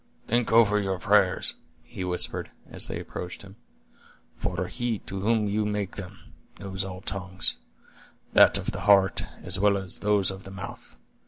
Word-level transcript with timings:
"Think 0.25 0.51
over 0.51 0.79
your 0.79 0.97
prayers," 0.97 1.53
he 1.83 2.03
whispered, 2.03 2.49
as 2.67 2.87
they 2.87 2.99
approached 2.99 3.43
him; 3.43 3.55
"for 4.35 4.65
He 4.65 4.97
to 5.05 5.19
whom 5.21 5.47
you 5.47 5.63
make 5.63 5.95
them, 5.95 6.17
knows 6.59 6.83
all 6.83 7.01
tongues; 7.01 7.57
that 8.33 8.57
of 8.57 8.71
the 8.71 8.79
heart, 8.89 9.21
as 9.43 9.59
well 9.59 9.77
as 9.77 9.99
those 9.99 10.31
of 10.31 10.43
the 10.43 10.49
mouth. 10.49 10.97